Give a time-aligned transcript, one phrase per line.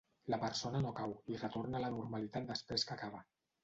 [0.33, 3.27] La persona no cau, i retorna a la normalitat després que acaba.